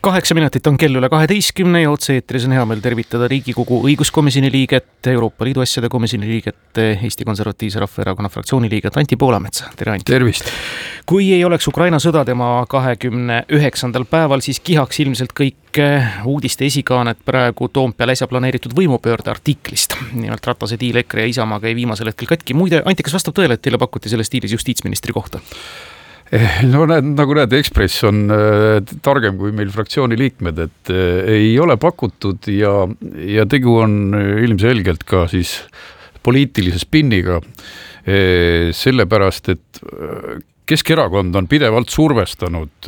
kaheksa 0.00 0.34
minutit 0.34 0.66
on 0.66 0.78
kell 0.80 0.96
üle 0.96 1.08
kaheteistkümne 1.12 1.82
ja 1.82 1.90
otse-eetris 1.92 2.46
on 2.48 2.54
hea 2.56 2.62
meel 2.68 2.80
tervitada 2.80 3.28
Riigikogu 3.28 3.82
õiguskomisjoni 3.88 4.48
liiget, 4.52 4.88
Euroopa 5.12 5.44
Liidu 5.44 5.60
asjade 5.60 5.90
komisjoni 5.92 6.28
liiget, 6.28 6.80
Eesti 6.94 7.26
Konservatiivse 7.28 7.82
Rahvaerakonna 7.82 8.30
fraktsiooni 8.32 8.70
liiget 8.72 8.96
Anti 8.96 9.18
Poolametsa, 9.20 9.68
tere 9.76 9.92
Anti! 9.92 10.08
tervist! 10.12 10.48
kui 11.10 11.28
ei 11.34 11.44
oleks 11.44 11.68
Ukraina 11.68 12.00
sõda 12.00 12.24
tema 12.24 12.48
kahekümne 12.70 13.42
üheksandal 13.52 14.06
päeval, 14.08 14.40
siis 14.44 14.60
kihaks 14.64 15.02
ilmselt 15.04 15.34
kõik 15.36 15.80
uudiste 16.24 16.64
esikaanet 16.64 17.20
praegu 17.26 17.68
Toompeal 17.68 18.14
äsja 18.14 18.28
planeeritud 18.30 18.72
võimupöörde 18.76 19.32
artiklist. 19.34 19.98
nimelt 20.12 20.46
Ratase 20.46 20.80
diil 20.80 20.96
EKRE 21.02 21.26
ja 21.26 21.34
Isamaaga 21.34 21.68
jäi 21.68 21.76
viimasel 21.82 22.12
hetkel 22.12 22.30
katki, 22.30 22.56
muide, 22.56 22.82
Anti, 22.86 23.04
kas 23.04 23.20
vastab 23.20 23.36
tõele, 23.36 23.58
et 23.58 23.62
teile 23.62 23.78
pakuti 23.78 24.08
selles 24.08 24.32
diilis 24.32 24.56
justiitsministri 24.56 25.12
kohta? 25.12 25.44
Eh, 26.30 26.60
no 26.70 26.84
näed, 26.86 27.08
nagu 27.18 27.34
näed, 27.34 27.54
Ekspress 27.58 28.04
on 28.06 28.30
äh, 28.30 28.76
targem 29.02 29.34
kui 29.40 29.50
meil 29.54 29.72
fraktsiooni 29.74 30.18
liikmed, 30.18 30.60
et 30.62 30.92
äh, 30.94 31.24
ei 31.40 31.56
ole 31.58 31.74
pakutud 31.80 32.46
ja, 32.54 32.84
ja 33.26 33.46
tegu 33.50 33.74
on 33.82 34.14
ilmselgelt 34.14 35.02
ka 35.08 35.24
siis 35.30 35.56
poliitilise 36.22 36.82
spinniga. 36.82 37.40
Sellepärast, 38.00 39.50
et 39.52 39.80
Keskerakond 40.70 41.34
on 41.34 41.48
pidevalt 41.50 41.90
survestanud 41.90 42.86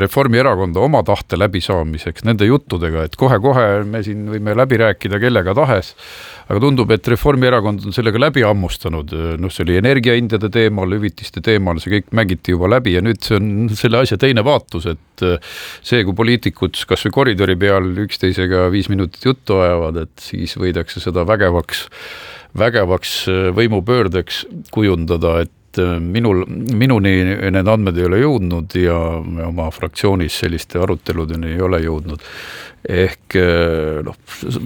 Reformierakonda 0.00 0.80
oma 0.80 1.02
tahte 1.04 1.36
läbisaamiseks 1.36 2.24
nende 2.24 2.46
juttudega, 2.48 3.02
et 3.04 3.18
kohe-kohe 3.20 3.82
me 3.84 4.00
siin 4.06 4.22
võime 4.32 4.54
läbi 4.56 4.78
rääkida 4.80 5.20
kellega 5.20 5.52
tahes. 5.58 5.90
Aga 6.48 6.62
tundub, 6.62 6.88
et 6.94 7.10
Reformierakond 7.12 7.84
on 7.84 7.92
sellega 7.92 8.22
läbi 8.22 8.46
hammustanud, 8.46 9.12
noh, 9.42 9.52
see 9.52 9.66
oli 9.66 9.76
energiahindade 9.76 10.48
teemal, 10.54 10.94
hüvitiste 10.96 11.42
teemal, 11.44 11.82
see 11.84 11.98
kõik 11.98 12.08
mängiti 12.16 12.56
juba 12.56 12.72
läbi 12.72 12.96
ja 12.96 13.04
nüüd 13.04 13.20
see 13.26 13.36
on 13.36 13.68
selle 13.76 14.00
asja 14.06 14.16
teine 14.20 14.46
vaatus, 14.46 14.88
et 14.94 15.26
see, 15.84 16.00
kui 16.08 16.16
poliitikud 16.16 16.80
kasvõi 16.88 17.12
koridori 17.18 17.58
peal 17.60 17.92
üksteisega 18.06 18.70
viis 18.72 18.88
minutit 18.88 19.28
juttu 19.28 19.60
ajavad, 19.60 20.00
et 20.06 20.24
siis 20.30 20.56
võidakse 20.56 21.04
seda 21.04 21.28
vägevaks, 21.28 21.84
vägevaks 22.56 23.14
võimupöördeks 23.60 24.46
kujundada, 24.72 25.42
et 25.44 25.52
minul, 26.00 26.44
minuni 26.48 27.14
need 27.50 27.68
andmed 27.68 27.98
ei 27.98 28.06
ole 28.08 28.22
jõudnud 28.22 28.78
ja 28.80 28.96
me 29.24 29.46
oma 29.48 29.68
fraktsioonis 29.74 30.40
selliste 30.44 30.80
aruteludeni 30.82 31.54
ei 31.54 31.62
ole 31.64 31.82
jõudnud. 31.84 32.24
Ehk 32.88 33.34
eh, 33.36 33.98
noh, 34.06 34.16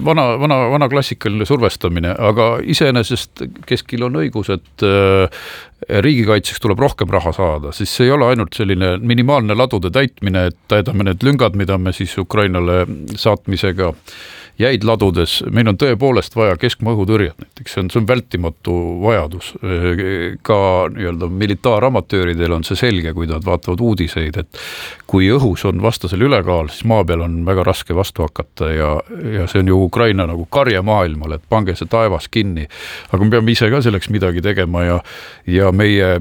vana, 0.05 0.27
vana, 0.39 0.59
vana 0.71 0.87
klassikaline 0.89 1.47
survestamine, 1.49 2.13
aga 2.13 2.59
iseenesest 2.61 3.41
Keskil 3.67 4.05
on 4.05 4.19
õigus, 4.21 4.51
et 4.53 4.85
eh, 4.85 5.41
riigikaitseks 6.03 6.61
tuleb 6.63 6.79
rohkem 6.79 7.09
raha 7.11 7.33
saada, 7.35 7.73
siis 7.75 7.91
see 7.91 8.07
ei 8.07 8.13
ole 8.15 8.29
ainult 8.29 8.53
selline 8.55 8.95
minimaalne 9.01 9.57
ladude 9.57 9.91
täitmine, 9.91 10.45
et 10.51 10.59
täidame 10.71 11.09
need 11.09 11.25
lüngad, 11.25 11.57
mida 11.59 11.79
me 11.81 11.91
siis 11.95 12.13
Ukrainale 12.21 12.85
saatmisega 13.17 13.89
äh, 13.91 14.15
jäid 14.59 14.83
ladudes, 14.85 15.39
meil 15.51 15.67
on 15.71 15.77
tõepoolest 15.79 16.35
vaja 16.37 16.57
keskmaa 16.61 16.93
õhutõrjet 16.93 17.39
näiteks, 17.41 17.73
see 17.73 17.81
on, 17.81 17.89
see 17.89 18.01
on 18.03 18.07
vältimatu 18.07 18.75
vajadus. 19.01 19.53
ka 20.45 20.57
nii-öelda 20.93 21.29
militaaramatööridel 21.29 22.53
on 22.59 22.65
see 22.67 22.77
selge, 22.77 23.13
kui 23.17 23.27
nad 23.29 23.45
vaatavad 23.45 23.81
uudiseid, 23.81 24.37
et 24.37 24.61
kui 25.09 25.29
õhus 25.33 25.65
on 25.69 25.81
vastasel 25.81 26.21
ülekaal, 26.27 26.69
siis 26.69 26.85
maa 26.89 27.05
peal 27.07 27.25
on 27.25 27.41
väga 27.47 27.65
raske 27.65 27.95
vastu 27.97 28.27
hakata 28.27 28.69
ja, 28.73 28.91
ja 29.39 29.47
see 29.49 29.63
on 29.63 29.73
ju 29.73 29.81
Ukraina 29.87 30.27
nagu 30.29 30.45
karje 30.45 30.81
maailmale, 30.85 31.41
et 31.41 31.49
pange 31.49 31.75
see 31.79 31.89
taevas 31.89 32.29
kinni. 32.29 32.67
aga 33.11 33.23
me 33.23 33.33
peame 33.33 33.51
ise 33.57 33.69
ka 33.73 33.81
selleks 33.81 34.09
midagi 34.13 34.45
tegema 34.45 34.85
ja, 34.85 35.01
ja 35.47 35.71
meie 35.71 36.19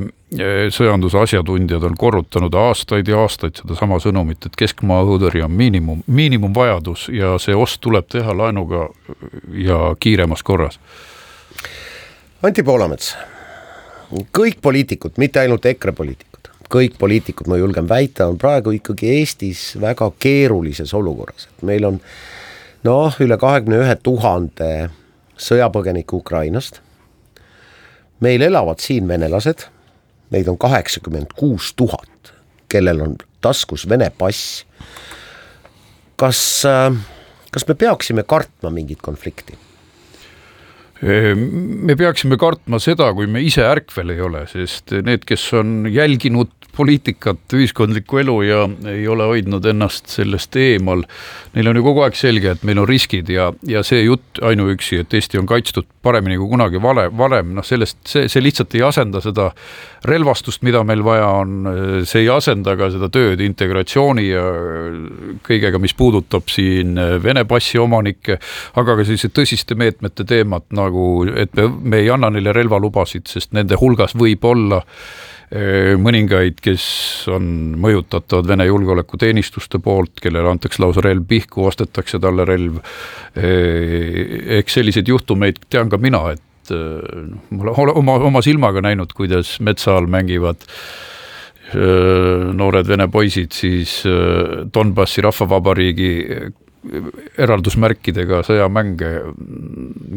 sõjanduse 0.72 1.18
asjatundjad 1.18 1.82
on 1.84 1.96
korrutanud 1.98 2.54
aastaid 2.54 3.08
ja 3.08 3.20
aastaid 3.20 3.58
sedasama 3.60 3.98
sõnumit, 4.00 4.46
et 4.46 4.56
keskmaa 4.56 5.02
õhutõrje 5.04 5.44
on 5.44 5.52
miinimum, 5.56 6.02
miinimumvajadus 6.06 7.08
ja 7.12 7.34
see 7.42 7.54
ost 7.56 7.80
tuleb 7.84 8.08
teha 8.12 8.34
laenuga 8.36 8.88
ja 9.52 9.80
kiiremas 10.00 10.42
korras. 10.42 10.78
Anti 12.42 12.64
Poolamets, 12.66 13.12
kõik 14.32 14.62
poliitikud, 14.62 15.18
mitte 15.22 15.42
ainult 15.42 15.66
EKRE 15.68 15.92
poliitikud, 15.92 16.48
kõik 16.72 16.96
poliitikud, 16.98 17.50
ma 17.52 17.60
julgen 17.60 17.88
väita, 17.88 18.26
on 18.26 18.40
praegu 18.40 18.72
ikkagi 18.78 19.12
Eestis 19.18 19.66
väga 19.80 20.10
keerulises 20.18 20.94
olukorras, 20.94 21.48
et 21.50 21.66
meil 21.68 21.86
on 21.86 22.00
noh, 22.88 23.20
üle 23.20 23.38
kahekümne 23.38 23.84
ühe 23.84 23.98
tuhande 24.02 24.72
sõjapõgeniku 25.36 26.22
Ukrainast. 26.22 26.80
meil 28.22 28.42
elavad 28.42 28.78
siin 28.78 29.08
venelased 29.08 29.64
neid 30.32 30.48
on 30.48 30.58
kaheksakümmend 30.60 31.34
kuus 31.36 31.72
tuhat, 31.76 32.32
kellel 32.72 33.04
on 33.04 33.16
taskus 33.44 33.88
Vene 33.88 34.10
pass. 34.18 34.64
kas, 36.16 36.40
äh, 36.68 36.94
kas 37.50 37.68
me 37.68 37.74
peaksime 37.74 38.22
kartma 38.22 38.70
mingit 38.70 39.02
konflikti? 39.02 39.58
me 41.02 41.96
peaksime 41.98 42.36
kartma 42.38 42.78
seda, 42.78 43.08
kui 43.16 43.26
me 43.26 43.40
ise 43.42 43.64
ärkvel 43.66 44.12
ei 44.14 44.20
ole, 44.22 44.44
sest 44.46 44.94
need, 45.02 45.24
kes 45.26 45.48
on 45.58 45.88
jälginud 45.90 46.52
poliitikat, 46.76 47.40
ühiskondlikku 47.52 48.18
elu 48.22 48.36
ja 48.46 48.62
ei 48.88 49.04
ole 49.08 49.26
hoidnud 49.28 49.66
ennast 49.68 50.08
sellest 50.12 50.56
eemal. 50.56 51.04
Neil 51.52 51.68
on 51.68 51.76
ju 51.76 51.84
kogu 51.84 52.04
aeg 52.06 52.16
selge, 52.16 52.54
et 52.54 52.62
meil 52.64 52.80
on 52.80 52.88
riskid 52.88 53.28
ja, 53.32 53.50
ja 53.68 53.82
see 53.84 54.02
jutt 54.06 54.40
ainuüksi, 54.42 55.02
et 55.02 55.14
Eesti 55.14 55.40
on 55.40 55.48
kaitstud 55.48 55.88
paremini 56.02 56.38
kui 56.40 56.48
kunagi 56.50 56.80
vale, 56.82 57.06
varem, 57.18 57.52
noh 57.56 57.66
sellest, 57.66 57.98
see, 58.08 58.28
see 58.32 58.42
lihtsalt 58.42 58.74
ei 58.78 58.84
asenda 58.86 59.20
seda 59.22 59.50
relvastust, 60.08 60.64
mida 60.66 60.82
meil 60.86 61.04
vaja 61.06 61.28
on, 61.42 61.68
see 62.08 62.24
ei 62.24 62.30
asenda 62.32 62.74
ka 62.78 62.88
seda 62.94 63.10
tööd 63.12 63.42
integratsiooni 63.44 64.24
ja 64.26 64.46
kõigega, 65.46 65.80
mis 65.82 65.94
puudutab 65.98 66.48
siin 66.50 66.96
Vene 67.22 67.44
passi 67.48 67.78
omanikke, 67.78 68.38
aga 68.80 68.96
ka 68.96 69.04
selliste 69.06 69.30
tõsiste 69.36 69.76
meetmete 69.78 70.24
teemat 70.28 70.70
nagu, 70.74 71.26
et 71.36 71.52
me, 71.58 71.68
me 71.68 72.02
ei 72.02 72.10
anna 72.10 72.32
neile 72.32 72.54
relvalubasid, 72.56 73.28
sest 73.30 73.52
nende 73.56 73.78
hulgas 73.78 74.16
võib 74.18 74.44
olla 74.48 74.82
mõningaid, 76.00 76.60
kes 76.64 76.84
on 77.28 77.44
mõjutatavad 77.80 78.48
Vene 78.48 78.64
julgeolekuteenistuste 78.70 79.82
poolt, 79.84 80.14
kellele 80.22 80.48
antakse 80.48 80.80
lausa 80.80 81.04
relv 81.04 81.26
pihku, 81.28 81.66
ostetakse 81.68 82.20
talle 82.22 82.46
relv. 82.48 82.78
eks 83.36 84.78
selliseid 84.78 85.08
juhtumeid 85.12 85.60
tean 85.68 85.92
ka 85.92 86.00
mina, 86.00 86.22
et 86.32 86.72
noh, 86.72 87.40
ma 87.50 87.72
olen 87.74 87.96
oma, 88.00 88.18
oma 88.30 88.42
silmaga 88.44 88.80
näinud, 88.84 89.12
kuidas 89.16 89.58
metsa 89.60 89.98
all 89.98 90.08
mängivad 90.08 90.64
noored 91.72 92.88
vene 92.88 93.06
poisid 93.08 93.54
siis 93.56 94.02
Donbassi 94.74 95.22
rahvavabariigi 95.24 96.10
eraldusmärkidega 97.38 98.40
sõjamänge 98.46 99.10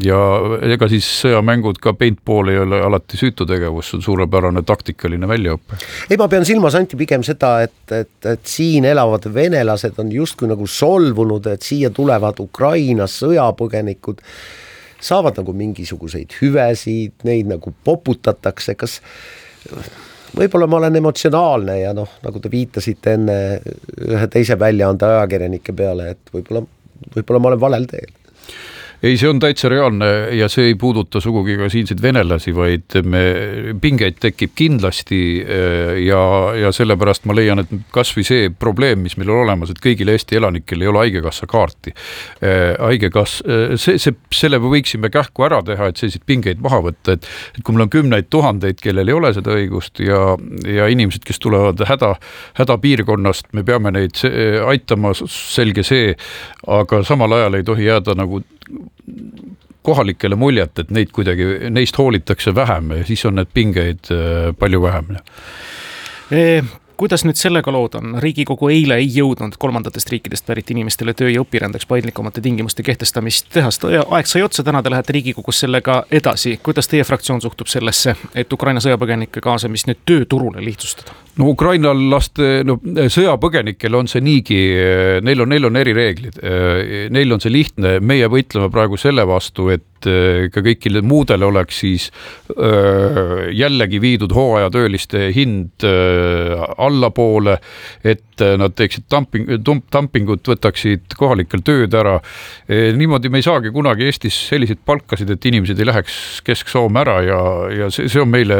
ja 0.01 0.19
ega 0.65 0.87
siis 0.89 1.05
sõjamängud 1.21 1.77
ka 1.83 1.93
paintball 1.97 2.49
ei 2.49 2.57
ole 2.63 2.79
alati 2.81 3.19
süütu 3.19 3.45
tegevus, 3.49 3.91
see 3.91 3.99
on 3.99 4.05
suurepärane 4.07 4.63
taktikaline 4.65 5.29
väljaõpe. 5.29 5.77
ei, 6.09 6.17
ma 6.17 6.27
pean 6.31 6.47
silmas, 6.47 6.77
Anti, 6.77 6.97
pigem 6.97 7.23
seda, 7.25 7.59
et, 7.67 7.77
et, 7.93 8.29
et 8.31 8.49
siin 8.49 8.87
elavad 8.89 9.27
venelased 9.33 10.01
on 10.01 10.09
justkui 10.11 10.49
nagu 10.49 10.67
solvunud, 10.67 11.51
et 11.53 11.65
siia 11.65 11.93
tulevad 11.93 12.41
Ukraina 12.41 13.05
sõjapõgenikud, 13.11 14.25
saavad 15.05 15.37
nagu 15.37 15.53
mingisuguseid 15.53 16.33
hüvesid, 16.41 17.13
neid 17.29 17.53
nagu 17.53 17.75
poputatakse, 17.85 18.73
kas 18.79 18.99
võib-olla 20.35 20.67
ma 20.67 20.79
olen 20.81 20.99
emotsionaalne 21.01 21.79
ja 21.79 21.93
noh, 21.95 22.17
nagu 22.25 22.41
te 22.41 22.51
viitasite 22.51 23.15
enne 23.17 23.37
ühe 24.09 24.27
teise 24.31 24.59
väljaande 24.59 25.07
ajakirjanike 25.07 25.75
peale, 25.75 26.11
et 26.15 26.33
võib-olla, 26.33 26.65
võib-olla 27.15 27.41
ma 27.41 27.51
olen 27.53 27.65
valel 27.65 27.89
teel 27.89 28.13
ei, 29.05 29.17
see 29.19 29.29
on 29.29 29.39
täitsa 29.41 29.69
reaalne 29.69 30.07
ja 30.33 30.47
see 30.49 30.71
ei 30.71 30.75
puuduta 30.79 31.19
sugugi 31.21 31.57
ka 31.59 31.67
siinseid 31.69 32.01
venelasi, 32.01 32.53
vaid 32.55 32.95
me, 33.05 33.21
pingeid 33.81 34.17
tekib 34.23 34.55
kindlasti 34.57 35.19
äh, 35.43 35.91
ja, 36.05 36.21
ja 36.57 36.71
sellepärast 36.75 37.27
ma 37.29 37.35
leian, 37.37 37.61
et 37.61 37.73
kasvõi 37.93 38.25
see 38.25 38.47
probleem, 38.49 39.03
mis 39.05 39.17
meil 39.19 39.29
on 39.33 39.43
olemas, 39.43 39.73
et 39.73 39.81
kõigil 39.83 40.09
Eesti 40.13 40.39
elanikel 40.39 40.81
ei 40.81 40.89
ole 40.89 41.03
haigekassa 41.03 41.49
kaarti. 41.49 41.93
Äh, 42.41 42.73
haigekass, 42.81 43.43
äh, 43.45 43.75
see, 43.81 43.99
see, 44.01 44.15
selle 44.33 44.59
me 44.63 44.71
võiksime 44.73 45.11
kähku 45.13 45.45
ära 45.45 45.61
teha, 45.65 45.91
et 45.91 46.01
selliseid 46.01 46.25
pingeid 46.25 46.63
maha 46.65 46.81
võtta, 46.89 47.19
et 47.19 47.29
et 47.55 47.61
kui 47.63 47.75
meil 47.75 47.85
on 47.85 47.93
kümneid 47.93 48.29
tuhandeid, 48.33 48.79
kellel 48.81 49.09
ei 49.09 49.15
ole 49.15 49.31
seda 49.35 49.53
õigust 49.55 50.01
ja, 50.03 50.19
ja 50.69 50.89
inimesed, 50.91 51.23
kes 51.27 51.39
tulevad 51.43 51.81
häda, 51.87 52.15
hädapiirkonnast, 52.57 53.51
me 53.53 53.63
peame 53.67 53.93
neid 53.95 54.17
aitama, 54.65 55.13
selge 55.29 55.83
see, 55.85 56.13
aga 56.71 57.03
samal 57.07 57.37
ajal 57.37 57.59
ei 57.59 57.65
tohi 57.67 57.87
jääda 57.89 58.15
nagu 58.17 58.41
kohalikele 59.85 60.35
muljet, 60.35 60.79
et 60.79 60.93
neid 60.95 61.11
kuidagi, 61.13 61.69
neist 61.69 61.97
hoolitakse 61.97 62.55
vähem 62.55 62.97
ja 62.99 63.03
siis 63.05 63.25
on 63.25 63.37
need 63.39 63.51
pingeid 63.53 64.09
äh, 64.11 64.49
palju 64.59 64.81
vähem 64.81 65.13
kuidas 66.97 67.25
nüüd 67.25 67.39
sellega 67.39 67.71
lood 67.71 67.95
on, 67.99 68.15
Riigikogu 68.23 68.69
eile 68.71 68.97
ei 69.01 69.09
jõudnud 69.11 69.57
kolmandatest 69.59 70.11
riikidest 70.13 70.45
pärit 70.47 70.71
inimestele 70.71 71.13
töö 71.17 71.29
ja 71.31 71.43
õpirändeks 71.43 71.87
paindlikumate 71.89 72.41
tingimuste 72.41 72.83
kehtestamist 72.87 73.51
teha, 73.53 73.71
seda 73.73 74.05
aeg 74.15 74.29
sai 74.29 74.45
otsa, 74.45 74.63
täna 74.63 74.83
te 74.83 74.93
lähete 74.93 75.15
Riigikogus 75.15 75.59
sellega 75.65 76.03
edasi. 76.11 76.57
kuidas 76.63 76.87
teie 76.87 77.03
fraktsioon 77.03 77.41
suhtub 77.41 77.71
sellesse, 77.71 78.15
et 78.35 78.53
Ukraina 78.53 78.83
sõjapõgenike 78.83 79.43
kaasamist 79.43 79.91
nüüd 79.91 80.03
tööturule 80.05 80.63
lihtsustada? 80.65 81.24
No 81.39 81.49
ukrainlaste, 81.51 82.61
no 82.67 82.77
sõjapõgenikel 83.11 83.97
on 83.97 84.07
see 84.11 84.23
niigi, 84.23 84.59
neil 85.25 85.43
on, 85.43 85.51
neil 85.51 85.69
on 85.69 85.79
erireeglid. 85.81 86.39
Neil 87.11 87.35
on 87.35 87.43
see 87.43 87.53
lihtne, 87.53 87.97
meie 87.99 88.29
võitleme 88.31 88.71
praegu 88.73 88.99
selle 88.99 89.25
vastu, 89.27 89.69
et 89.73 89.83
ka 90.05 90.61
kõikidele 90.61 91.01
muudele 91.05 91.47
oleks 91.47 91.79
siis 91.81 92.09
jällegi 93.55 94.01
viidud 94.01 94.33
hooajatööliste 94.35 95.29
hind 95.35 95.85
allapoole. 96.77 97.57
et 98.03 98.21
nad 98.59 98.73
teeksid 98.75 99.05
dumping, 99.11 99.47
dumpingut, 99.65 100.43
võtaksid 100.47 101.15
kohalikel 101.17 101.63
tööd 101.63 101.93
ära. 101.95 102.19
niimoodi 102.67 103.29
me 103.29 103.39
ei 103.39 103.47
saagi 103.47 103.71
kunagi 103.71 104.05
Eestis 104.05 104.35
selliseid 104.49 104.79
palkasid, 104.85 105.29
et 105.29 105.45
inimesed 105.45 105.79
ei 105.79 105.87
läheks 105.87 106.41
Kesk-Soome 106.45 106.99
ära 107.01 107.21
ja, 107.23 107.39
ja 107.71 107.89
see, 107.89 108.09
see 108.11 108.21
on 108.21 108.29
meile 108.29 108.57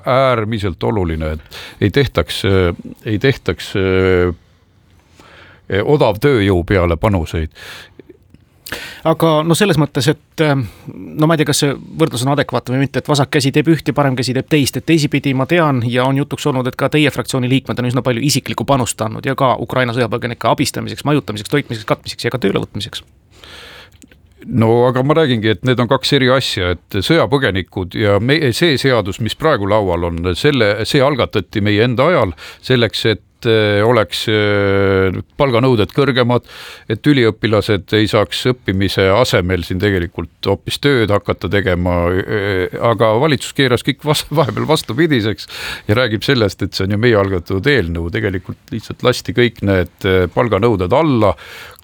äärmiselt 0.00 0.82
oluline, 0.82 1.34
et 1.36 1.60
ei 1.80 1.90
tehta 1.90 2.09
tehtaks, 2.10 2.42
ei 3.06 3.18
tehtaks 3.22 3.72
eh, 3.78 4.34
odav 5.84 6.18
tööjõu 6.18 6.64
peale 6.66 6.96
panuseid. 6.98 7.54
Aga 9.06 9.40
no 9.42 9.54
selles 9.58 9.78
mõttes, 9.80 10.06
et 10.12 10.42
no 10.44 11.26
ma 11.26 11.34
ei 11.34 11.40
tea, 11.40 11.48
kas 11.48 11.62
see 11.62 11.72
võrdlus 11.74 12.22
on 12.26 12.32
adekvaatne 12.36 12.76
või 12.76 12.84
mitte, 12.84 13.00
et 13.00 13.08
vasak 13.10 13.30
käsi 13.34 13.50
teeb 13.54 13.70
üht 13.72 13.88
ja 13.88 13.94
parem 13.96 14.14
käsi 14.18 14.34
teeb 14.36 14.46
teist, 14.50 14.76
et 14.78 14.86
teisipidi 14.86 15.32
ma 15.34 15.46
tean 15.50 15.80
ja 15.90 16.04
on 16.06 16.20
jutuks 16.20 16.46
olnud, 16.46 16.68
et 16.70 16.78
ka 16.78 16.90
teie 16.92 17.10
fraktsiooni 17.10 17.50
liikmed 17.50 17.82
on 17.82 17.88
üsna 17.90 18.04
palju 18.06 18.22
isiklikku 18.28 18.66
panust 18.68 19.02
andnud 19.02 19.26
ja 19.26 19.34
ka 19.38 19.56
Ukraina 19.58 19.96
sõjapõgenike 19.96 20.50
abistamiseks, 20.52 21.06
majutamiseks, 21.08 21.50
toitmiseks, 21.50 21.88
katmiseks 21.88 22.28
ja 22.28 22.34
ka 22.34 22.42
töölevõtmiseks 22.44 23.02
no 24.46 24.70
aga 24.88 25.02
ma 25.06 25.16
räägingi, 25.18 25.54
et 25.54 25.64
need 25.68 25.80
on 25.82 25.88
kaks 25.90 26.12
eri 26.18 26.30
asja, 26.32 26.74
et 26.76 27.00
sõjapõgenikud 27.04 27.96
ja 27.98 28.18
meie, 28.22 28.52
see 28.56 28.78
seadus, 28.80 29.20
mis 29.24 29.36
praegu 29.38 29.68
laual 29.70 30.08
on, 30.10 30.22
selle, 30.38 30.72
see 30.88 31.02
algatati 31.04 31.62
meie 31.64 31.84
enda 31.86 32.08
ajal 32.12 32.34
selleks, 32.66 33.04
et 33.10 33.24
eh, 33.48 33.80
oleks 33.86 34.24
eh, 34.32 35.16
palganõuded 35.40 35.92
kõrgemad, 35.94 36.46
et 36.90 37.06
üliõpilased 37.06 37.94
ei 37.98 38.08
saaks 38.10 38.42
õppimise 38.52 39.06
asemel 39.14 39.64
siin 39.66 39.80
tegelikult 39.82 40.50
hoopis 40.50 40.80
tööd 40.82 41.12
hakata 41.14 41.50
tegema. 41.52 41.96
Eh, 42.20 42.76
aga 42.90 43.12
valitsus 43.22 43.56
keeras 43.56 43.84
kõik 43.86 44.04
vahepeal 44.04 44.68
vastupidiseks 44.68 45.48
ja 45.88 45.98
räägib 45.98 46.26
sellest, 46.26 46.62
et 46.62 46.76
see 46.76 46.88
on 46.88 46.96
ju 46.96 47.00
meie 47.00 47.18
algatatud 47.20 47.66
eelnõu, 47.70 48.10
tegelikult 48.14 48.74
lihtsalt 48.74 49.04
lasti 49.06 49.36
kõik 49.36 49.60
need 49.66 50.08
palganõuded 50.34 50.92
alla 50.96 51.34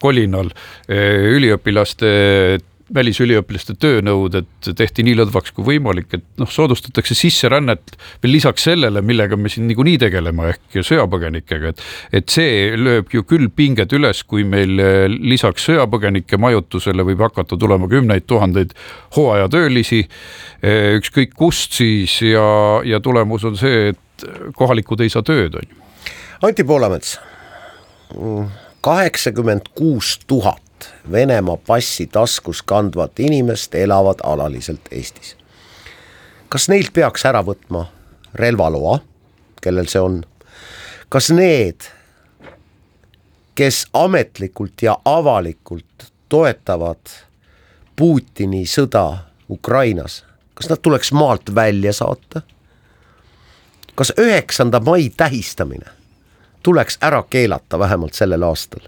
kolinal 0.03 0.51
üliõpilaste 0.89 2.11
välisüliõpilaste 2.95 3.75
töönõuded 3.83 4.47
tehti 4.79 5.03
nii 5.07 5.17
lõdvaks 5.19 5.53
kui 5.57 5.65
võimalik, 5.67 6.07
et 6.15 6.25
noh, 6.39 6.51
soodustatakse 6.51 7.17
sisserännet 7.19 7.97
veel 8.23 8.37
lisaks 8.37 8.67
sellele, 8.69 9.03
millega 9.03 9.39
me 9.39 9.51
siin 9.51 9.67
niikuinii 9.67 9.99
tegeleme, 10.05 10.53
ehk 10.53 10.79
sõjapõgenikega, 10.87 11.73
et 11.73 12.21
et 12.21 12.31
see 12.31 12.77
lööb 12.79 13.11
ju 13.13 13.25
küll 13.27 13.51
pinged 13.51 13.93
üles, 13.97 14.23
kui 14.23 14.45
meil 14.47 14.79
lisaks 15.19 15.67
sõjapõgenike 15.67 16.39
majutusele 16.39 17.07
võib 17.11 17.25
hakata 17.27 17.59
tulema 17.59 17.89
kümneid 17.91 18.29
tuhandeid 18.31 18.77
hooajatöölisi, 19.17 20.05
ükskõik 21.01 21.35
kust 21.35 21.75
siis 21.81 22.21
ja, 22.23 22.47
ja 22.87 23.03
tulemus 23.03 23.45
on 23.51 23.59
see, 23.59 23.91
et 23.95 24.29
kohalikud 24.57 25.03
ei 25.03 25.11
saa 25.13 25.27
tööd, 25.27 25.59
on 25.59 25.67
ju. 25.67 25.83
Anti 26.47 26.65
Poolamets 26.69 27.17
kaheksakümmend 28.87 29.73
kuus 29.75 30.21
tuhat 30.27 30.63
Venemaa 31.13 31.57
passi 31.57 32.07
taskus 32.07 32.63
kandvat 32.63 33.21
inimest 33.21 33.75
elavad 33.75 34.23
alaliselt 34.25 34.89
Eestis. 34.91 35.37
kas 36.49 36.69
neilt 36.69 36.93
peaks 36.93 37.25
ära 37.25 37.43
võtma 37.43 37.87
relvaloa, 38.35 38.99
kellel 39.63 39.87
see 39.87 40.01
on? 40.01 40.23
kas 41.09 41.31
need, 41.31 41.89
kes 43.55 43.87
ametlikult 43.93 44.83
ja 44.83 44.99
avalikult 45.05 46.11
toetavad 46.29 47.15
Putini 47.97 48.67
sõda 48.67 49.19
Ukrainas, 49.51 50.25
kas 50.55 50.69
nad 50.69 50.83
tuleks 50.83 51.13
maalt 51.13 51.55
välja 51.55 51.93
saata? 51.93 52.43
kas 53.97 54.13
üheksanda 54.21 54.81
mai 54.81 55.09
tähistamine 55.17 55.97
tuleks 56.67 56.99
ära 57.01 57.23
keelata 57.31 57.79
vähemalt 57.79 58.15
sellel 58.15 58.43
aastal. 58.43 58.81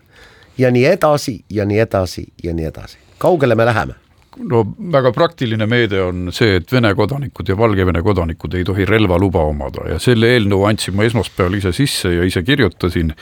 Ja 0.59 0.71
nii 0.71 0.85
edasi 0.85 1.41
ja 1.51 1.65
nii 1.65 1.79
edasi 1.79 2.27
ja 2.43 2.55
nii 2.55 2.69
edasi, 2.73 2.99
kaugele 3.19 3.55
me 3.55 3.67
läheme? 3.69 3.95
no 4.39 4.63
väga 4.93 5.13
praktiline 5.13 5.67
meede 5.67 6.01
on 6.03 6.29
see, 6.35 6.59
et 6.61 6.73
Vene 6.73 6.93
kodanikud 6.95 7.49
ja 7.49 7.57
Valgevene 7.59 8.03
kodanikud 8.03 8.55
ei 8.55 8.65
tohi 8.65 8.87
relvaluba 8.87 9.43
omada 9.51 9.89
ja 9.93 9.99
selle 10.03 10.31
eelnõu 10.35 10.67
andsin 10.69 10.95
ma 10.95 11.07
esmaspäeval 11.09 11.59
ise 11.59 11.73
sisse 11.75 12.13
ja 12.15 12.27
ise 12.27 12.43
kirjutasin 12.47 13.15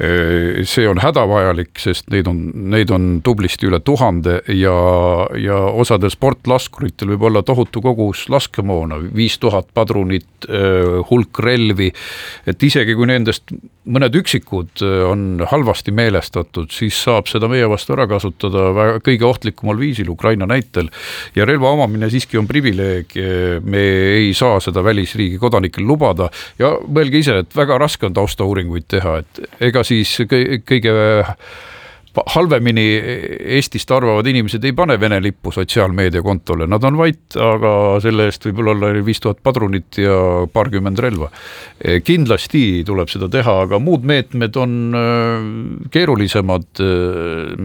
see 0.00 0.86
on 0.88 1.00
hädavajalik, 1.02 1.74
sest 1.80 2.08
neid 2.12 2.28
on, 2.30 2.38
neid 2.72 2.90
on 2.94 3.08
tublisti 3.24 3.68
üle 3.68 3.82
tuhande 3.84 4.38
ja, 4.56 4.76
ja 5.36 5.58
osadel 5.82 6.12
sportlaskuritel 6.12 7.12
võib 7.14 7.26
olla 7.28 7.42
tohutu 7.44 7.82
kogus 7.84 8.24
laskemoona, 8.32 9.00
viis 9.14 9.36
tuhat 9.42 9.68
padrunit, 9.76 10.48
hulk 11.10 11.42
relvi. 11.44 11.90
et 12.48 12.62
isegi 12.62 12.96
kui 12.96 13.10
nendest 13.10 13.52
mõned 13.90 14.14
üksikud 14.20 14.82
on 15.08 15.42
halvasti 15.50 15.92
meelestatud, 15.94 16.70
siis 16.72 16.96
saab 17.04 17.28
seda 17.30 17.48
meie 17.50 17.66
vastu 17.70 17.94
ära 17.96 18.06
kasutada 18.10 18.70
väga, 18.76 19.00
kõige 19.04 19.26
ohtlikumal 19.28 19.78
viisil 19.80 20.10
Ukraina 20.12 20.46
näitel. 20.46 20.90
ja 21.34 21.44
relva 21.44 21.70
omamine 21.70 22.10
siiski 22.10 22.38
on 22.38 22.46
privileeg, 22.46 23.14
me 23.64 23.84
ei 24.16 24.34
saa 24.34 24.60
seda 24.60 24.84
välisriigi 24.84 25.38
kodanikel 25.38 25.84
lubada 25.86 26.30
ja 26.58 26.74
mõelge 26.86 27.20
ise, 27.24 27.38
et 27.44 27.56
väga 27.56 27.78
raske 27.78 28.06
on 28.06 28.14
taustauuringuid 28.14 28.88
teha, 28.88 29.18
et 29.18 29.40
ega 29.70 29.84
siis 29.90 30.16
kõige 30.26 30.94
halvemini 32.26 32.84
Eestist 33.56 33.90
arvavad 33.94 34.26
inimesed 34.26 34.64
ei 34.66 34.72
pane 34.76 34.96
Vene 35.00 35.20
lippu 35.22 35.52
sotsiaalmeediakontole, 35.54 36.66
nad 36.70 36.84
on 36.84 36.98
vait, 36.98 37.22
aga 37.38 37.72
selle 38.02 38.26
eest 38.28 38.48
võib-olla 38.48 38.74
olla 38.74 39.04
viis 39.06 39.22
tuhat 39.22 39.38
padrunit 39.42 40.00
ja 40.02 40.16
paarkümmend 40.52 40.98
relva. 40.98 41.30
kindlasti 42.04 42.82
tuleb 42.86 43.08
seda 43.12 43.30
teha, 43.30 43.56
aga 43.66 43.78
muud 43.78 44.04
meetmed 44.06 44.56
on 44.58 44.76
äh, 44.98 45.46
keerulisemad. 45.94 46.68
Äh, 46.80 47.56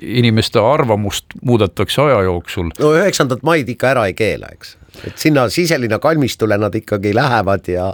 inimeste 0.00 0.60
arvamust 0.60 1.36
muudetakse 1.46 2.02
aja 2.02 2.22
jooksul. 2.26 2.70
no 2.78 2.92
üheksandat 2.98 3.44
maid 3.46 3.68
ikka 3.68 3.92
ära 3.94 4.06
ei 4.10 4.14
keela, 4.18 4.50
eks, 4.52 4.76
et 5.06 5.18
sinna 5.18 5.46
siselinna 5.48 5.98
kalmistule 6.02 6.58
nad 6.58 6.74
ikkagi 6.74 7.14
lähevad 7.14 7.68
ja 7.70 7.92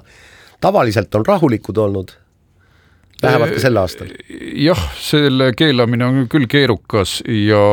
tavaliselt 0.61 1.14
on 1.14 1.26
rahulikud 1.26 1.76
olnud 1.76 2.14
Lähevad 3.22 3.54
ka 3.56 3.60
sel 3.62 3.80
aastal? 3.80 4.12
jah, 4.60 4.80
selle 5.00 5.50
keelamine 5.56 6.04
on 6.06 6.22
küll 6.32 6.48
keerukas 6.50 7.18
ja, 7.26 7.64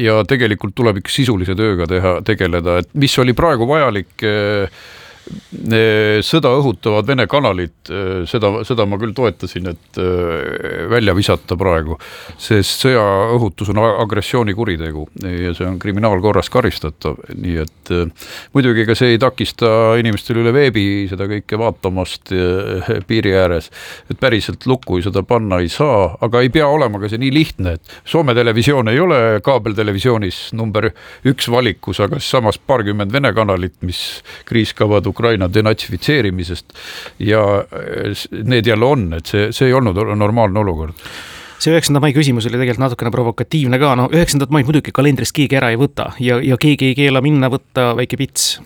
ja 0.00 0.18
tegelikult 0.28 0.76
tuleb 0.78 1.02
ikka 1.02 1.12
sisulise 1.12 1.56
tööga 1.58 1.88
teha, 1.90 2.14
tegeleda, 2.24 2.78
et 2.80 2.92
mis 2.96 3.16
oli 3.20 3.36
praegu 3.36 3.68
vajalik 3.68 4.24
eh, 4.24 4.84
sõda 6.24 6.52
õhutavad 6.58 7.06
Vene 7.08 7.26
kanalid, 7.30 7.76
seda, 8.28 8.50
seda 8.66 8.84
ma 8.88 8.98
küll 9.00 9.14
toetasin, 9.16 9.70
et 9.72 9.98
äh, 10.00 10.88
välja 10.90 11.14
visata 11.16 11.56
praegu, 11.58 11.96
sest 12.40 12.84
sõjaõhutus 12.84 13.70
on 13.72 13.80
agressioonikuritegu. 13.84 15.06
Ja 15.24 15.54
see 15.56 15.66
on 15.68 15.78
kriminaalkorras 15.82 16.50
karistatav, 16.52 17.20
nii 17.34 17.56
et 17.64 17.92
äh, 17.94 18.30
muidugi 18.56 18.84
ega 18.84 18.96
see 18.98 19.14
ei 19.14 19.20
takista 19.22 19.94
inimestel 20.00 20.42
üle 20.42 20.54
veebi 20.54 20.86
seda 21.10 21.28
kõike 21.30 21.58
vaatamast 21.60 22.34
äh, 22.34 22.92
piiri 23.08 23.34
ääres, 23.38 23.70
et 24.10 24.20
päriselt 24.20 24.66
lukku 24.70 25.00
seda 25.04 25.24
panna 25.26 25.60
ei 25.62 25.70
saa, 25.72 26.14
aga 26.24 26.44
ei 26.44 26.52
pea 26.54 26.68
olema 26.70 27.00
ka 27.02 27.10
see 27.12 27.22
nii 27.22 27.34
lihtne, 27.34 27.76
et 27.78 28.00
Soome 28.08 28.34
televisioon 28.36 28.90
ei 28.92 29.00
ole 29.00 29.20
kaabeltelevisioonis 29.44 30.52
number 30.56 30.90
üks 31.28 31.48
valikus, 31.52 32.00
aga 32.04 32.20
samas 32.22 32.58
paarkümmend 32.58 33.12
Vene 33.14 33.30
kanalit, 33.36 33.76
mis 33.86 34.00
kriiskavad 34.48 35.06
Ukraina 35.14 35.48
denatsifitseerimisest 35.52 36.74
ja 37.22 37.44
eh, 37.62 38.26
need 38.42 38.66
jälle 38.66 38.90
on, 38.90 39.06
et 39.20 39.30
see, 39.30 39.48
see 39.54 39.70
ei 39.70 39.78
olnud 39.78 40.02
normaalne 40.18 40.60
olukord 40.64 41.06
see 41.64 41.72
üheksanda 41.72 42.02
mai 42.02 42.12
küsimus 42.12 42.48
oli 42.50 42.58
tegelikult 42.58 42.82
natukene 42.84 43.14
provokatiivne 43.14 43.80
ka, 43.80 43.94
no 43.98 44.10
üheksandat 44.12 44.52
maid 44.54 44.68
muidugi 44.68 44.92
kalendrist 44.94 45.34
keegi 45.36 45.58
ära 45.60 45.72
ei 45.72 45.80
võta 45.80 46.10
ja, 46.20 46.40
ja 46.42 46.58
keegi 46.60 46.92
ei 46.92 46.98
keela 46.98 47.22
minna, 47.24 47.50
võtta 47.52 47.92
väike 47.96 48.18
pits 48.20 48.56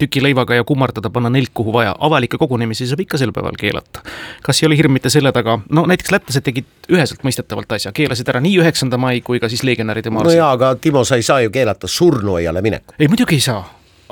tüki 0.00 0.20
leivaga 0.20 0.58
ja 0.58 0.64
kummardada, 0.64 1.10
panna 1.12 1.30
nelk 1.32 1.54
kuhu 1.56 1.72
vaja, 1.72 1.94
avalikke 2.04 2.38
kogunemisi 2.40 2.88
saab 2.88 3.00
ikka 3.06 3.20
sel 3.20 3.32
päeval 3.36 3.56
keelata. 3.58 4.02
kas 4.44 4.60
ei 4.62 4.68
ole 4.68 4.76
hirm 4.76 4.92
mitte 4.96 5.10
selle 5.12 5.32
taga, 5.32 5.58
no 5.72 5.86
näiteks 5.88 6.12
lätlased 6.12 6.44
tegid 6.44 6.92
üheselt 6.92 7.24
mõistetavalt 7.26 7.72
asja, 7.78 7.94
keelasid 7.96 8.28
ära 8.32 8.42
nii 8.44 8.60
üheksanda 8.60 9.00
mai 9.00 9.22
kui 9.24 9.40
ka 9.40 9.48
siis 9.52 9.64
legionäride 9.64 10.12
marsi. 10.12 10.34
no 10.34 10.36
jaa, 10.36 10.52
aga 10.56 10.74
Timo, 10.80 11.04
sa 11.04 11.16
ei 11.16 11.24
saa 11.26 11.40
ju 11.44 11.52
keelata 11.54 11.88
surnuaiale 11.88 12.62
minekut. 12.62 12.96
ei, 12.98 13.08
muidugi 13.08 13.40
ei 13.40 13.46
saa 13.48 13.64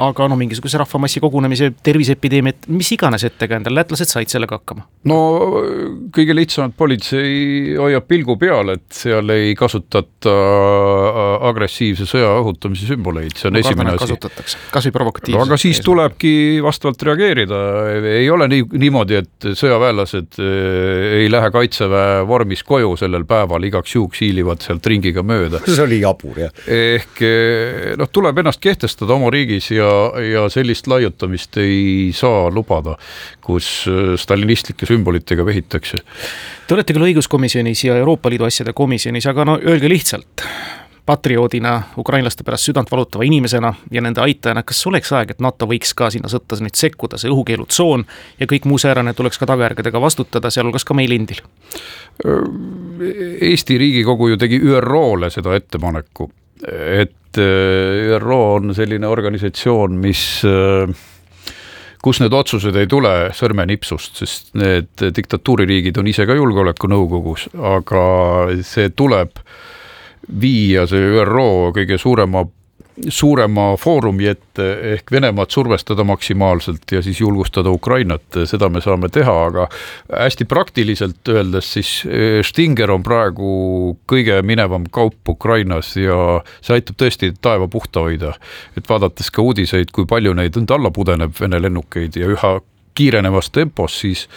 aga 0.03 0.27
no 0.31 0.37
mingisuguse 0.39 0.79
rahvamassi 0.81 1.21
kogunemise, 1.23 1.71
terviseepideemiat, 1.87 2.67
mis 2.75 2.91
iganes 2.97 3.25
ettekäändel, 3.29 3.77
lätlased 3.79 4.11
said 4.11 4.31
sellega 4.33 4.59
hakkama. 4.59 4.87
no 5.11 5.19
kõige 6.15 6.35
lihtsam, 6.35 6.71
et 6.71 6.77
politsei 6.79 7.77
hoiab 7.79 8.09
pilgu 8.11 8.37
peal, 8.41 8.75
et 8.75 8.87
seal 8.95 9.31
ei 9.35 9.53
kasutata 9.59 10.35
äh, 10.35 11.47
agressiivse 11.51 12.09
sõja 12.11 12.33
õhutamise 12.41 12.89
sümboleid, 12.91 13.37
see 13.39 13.51
on 13.51 13.57
no, 13.59 13.63
esimene 13.63 13.95
asi. 13.95 14.19
kas 14.75 14.89
või 14.89 14.97
provokatiivselt. 14.99 15.39
no 15.39 15.47
aga 15.47 15.61
siis 15.61 15.79
eesmärk. 15.79 15.91
tulebki 15.91 16.35
vastavalt 16.65 17.07
reageerida, 17.11 17.63
ei 18.17 18.27
ole 18.35 18.51
nii, 18.51 18.67
niimoodi, 18.87 19.21
et 19.23 19.49
sõjaväelased 19.63 20.41
äh, 20.43 21.21
ei 21.21 21.31
lähe 21.31 21.53
kaitseväe 21.55 22.25
vormis 22.27 22.67
koju 22.67 22.97
sellel 22.99 23.29
päeval, 23.31 23.71
igaks 23.71 23.95
juhuks 23.95 24.25
hiilivad 24.27 24.65
sealt 24.67 24.87
ringiga 24.91 25.23
mööda. 25.23 25.63
see 25.69 25.87
oli 25.87 26.03
jabur, 26.03 26.43
jah. 26.47 26.63
ehk 26.67 27.23
äh, 27.23 27.95
noh, 28.01 28.11
tuleb 28.11 28.43
ennast 28.43 28.63
kehtestada 28.65 29.15
oma 29.15 29.31
riigis 29.35 29.71
ja 29.71 29.84
ja, 29.85 30.23
ja 30.25 30.45
sellist 30.53 30.89
laiutamist 30.91 31.59
ei 31.63 32.11
saa 32.17 32.49
lubada, 32.51 32.97
kus 33.45 33.85
äh, 33.91 34.15
stalinistlikke 34.21 34.89
sümbolitega 34.89 35.47
vehitakse. 35.47 36.01
Te 36.67 36.77
olete 36.77 36.97
küll 36.97 37.11
õiguskomisjonis 37.11 37.85
ja 37.87 37.99
Euroopa 38.01 38.33
Liidu 38.33 38.49
asjade 38.49 38.73
komisjonis, 38.77 39.29
aga 39.31 39.45
no 39.49 39.59
öelge 39.61 39.91
lihtsalt, 39.93 40.49
patrioodina, 41.07 41.83
ukrainlaste 41.97 42.45
pärast 42.45 42.65
südant 42.65 42.91
valutava 42.91 43.25
inimesena 43.25 43.75
ja 43.93 44.03
nende 44.03 44.23
aitajana, 44.25 44.63
kas 44.63 44.87
oleks 44.89 45.13
aeg, 45.13 45.35
et 45.35 45.43
NATO 45.45 45.69
võiks 45.69 45.93
ka 45.97 46.09
sinna 46.11 46.31
sõtta 46.33 46.57
nüüd 46.65 46.79
sekkuda, 46.79 47.21
see 47.21 47.33
õhukeelutsoon 47.33 48.07
ja 48.41 48.49
kõik 48.49 48.69
muu 48.71 48.81
säärane 48.81 49.13
tuleks 49.15 49.39
ka 49.41 49.49
tagajärgedega 49.51 50.01
vastutada, 50.01 50.51
sealhulgas 50.51 50.87
ka 50.89 50.97
meil 50.97 51.13
endil? 51.13 51.43
Eesti 52.25 53.79
Riigikogu 53.79 54.33
ju 54.33 54.41
tegi 54.41 54.61
ÜRO-le 54.65 55.31
seda 55.35 55.57
ettepaneku, 55.59 56.31
et 56.63 57.15
Äh, 57.39 58.15
ÜRO 58.15 58.55
on 58.55 58.75
selline 58.75 59.09
organisatsioon, 59.11 59.97
mis 59.99 60.43
äh, 60.47 60.91
kus 62.03 62.21
need 62.23 62.35
otsused 62.37 62.77
ei 62.79 62.87
tule 62.91 63.13
sõrmenipsust, 63.35 64.21
sest 64.23 64.53
need 64.61 65.03
diktatuuririigid 65.17 65.99
on 65.99 66.11
ise 66.11 66.29
ka 66.29 66.37
julgeolekunõukogus, 66.39 67.49
aga 67.59 68.05
see 68.63 68.93
tuleb 68.95 69.41
viia 70.41 70.85
see 70.91 71.11
ÜRO 71.19 71.73
kõige 71.75 71.99
suurema 72.01 72.45
suurema 73.09 73.75
foorumi 73.81 74.29
ette 74.31 74.67
ehk 74.95 75.11
Venemaad 75.13 75.51
survestada 75.51 76.05
maksimaalselt 76.05 76.93
ja 76.93 77.03
siis 77.03 77.21
julgustada 77.21 77.71
Ukrainat, 77.71 78.39
seda 78.47 78.69
me 78.69 78.81
saame 78.85 79.09
teha, 79.13 79.35
aga 79.49 79.67
hästi 80.13 80.47
praktiliselt 80.51 81.29
öeldes 81.29 81.73
siis 81.75 81.95
eh, 82.07 82.41
Stinger 82.47 82.95
on 82.95 83.03
praegu 83.03 83.97
kõige 84.11 84.41
minevam 84.47 84.87
kaup 84.95 85.35
Ukrainas 85.35 85.95
ja 85.99 86.19
see 86.61 86.79
aitab 86.79 87.01
tõesti 87.03 87.33
taeva 87.43 87.69
puhta 87.69 88.07
hoida. 88.07 88.35
et 88.77 88.89
vaadates 88.89 89.31
ka 89.31 89.43
uudiseid, 89.43 89.91
kui 89.93 90.07
palju 90.07 90.35
neid 90.35 90.57
nüüd 90.57 90.71
alla 90.71 90.91
pudeneb 90.95 91.35
Vene 91.41 91.61
lennukeid 91.63 92.17
ja 92.17 92.31
üha 92.31 92.61
kiirenevas 92.95 93.51
tempos, 93.51 94.01
siis, 94.01 94.29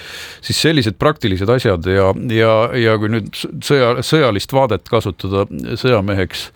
siis 0.41 0.61
sellised 0.61 0.97
praktilised 0.97 1.49
asjad 1.49 1.85
ja, 1.85 2.09
ja, 2.33 2.53
ja 2.73 2.95
kui 2.97 3.11
nüüd 3.13 3.29
sõja, 3.37 3.99
sõjalist 4.01 4.53
vaadet 4.53 4.89
kasutada 4.89 5.45
sõjameheks 5.77 6.47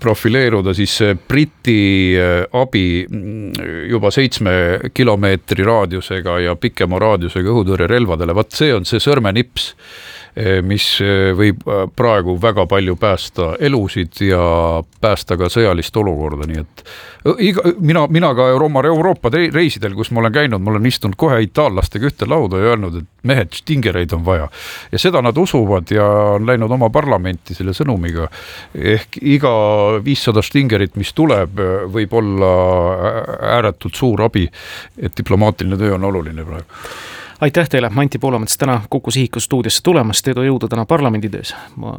profileeruda, 0.00 0.74
siis 0.74 0.96
Briti 1.28 2.16
äh, 2.18 2.42
abi 2.58 3.06
mm, 3.06 3.52
juba 3.90 4.10
seitsme 4.10 4.54
kilomeetri 4.94 5.66
raadiusega 5.66 6.40
ja 6.42 6.56
pikema 6.58 6.98
raadiusega 7.02 7.52
õhutõrjerelvadele, 7.52 8.34
vot 8.34 8.50
see 8.54 8.74
on 8.74 8.88
see 8.88 9.02
sõrmenips 9.02 9.72
mis 10.66 10.86
eh, 11.00 11.30
võib 11.38 11.62
eh, 11.62 11.84
praegu 11.94 12.34
väga 12.42 12.66
palju 12.66 12.96
päästa 12.98 13.52
elusid 13.62 14.18
ja 14.26 14.82
päästa 15.00 15.36
ka 15.38 15.46
sõjalist 15.52 15.94
olukorda, 16.00 16.48
nii 16.50 16.62
et 16.64 16.82
iga, 17.38 17.62
mina, 17.78 18.02
mina 18.10 18.32
ka 18.34 18.48
Euroopa, 18.50 18.82
Euroopa 18.90 19.30
reisidel, 19.54 19.94
kus 19.94 20.10
ma 20.10 20.24
olen 20.24 20.34
käinud, 20.34 20.62
ma 20.64 20.74
olen 20.74 20.90
istunud 20.90 21.14
kohe 21.20 21.38
itaallastega 21.46 22.10
ühte 22.10 22.28
lauda 22.28 22.58
ja 22.58 22.72
öelnud, 22.72 22.98
et 22.98 23.30
mehed, 23.30 23.54
stingereid 23.54 24.12
on 24.16 24.26
vaja. 24.26 24.50
ja 24.92 24.98
seda 24.98 25.22
nad 25.22 25.38
usuvad 25.38 25.94
ja 25.94 26.04
on 26.34 26.50
läinud 26.50 26.70
oma 26.70 26.90
parlamenti 26.90 27.54
selle 27.54 27.72
sõnumiga. 27.76 28.26
ehk 28.74 29.22
iga 29.22 29.54
viissada 30.04 30.42
stingerit, 30.42 30.98
mis 30.98 31.14
tuleb, 31.14 31.62
võib 31.94 32.12
olla 32.12 32.54
ääretult 33.54 33.94
suur 33.94 34.26
abi. 34.26 34.48
et 34.98 35.14
diplomaatiline 35.16 35.78
töö 35.78 35.94
on 35.94 36.10
oluline 36.10 36.44
praegu 36.44 37.13
aitäh 37.40 37.68
teile, 37.68 37.90
Anti 37.96 38.18
Poolamets, 38.18 38.56
täna 38.58 38.80
Kuku 38.90 39.10
Sihiku 39.10 39.40
stuudiosse 39.40 39.82
tulemast, 39.82 40.28
edu, 40.28 40.42
jõudu 40.42 40.68
täna 40.68 40.86
parlamendi 40.86 41.28
töös. 41.28 41.54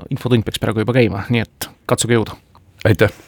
infotund 0.10 0.44
peaks 0.44 0.60
praegu 0.60 0.86
juba 0.86 0.94
käima, 0.94 1.24
nii 1.30 1.42
et 1.42 1.70
katsuge 1.86 2.14
jõudu. 2.14 2.38
aitäh 2.86 3.26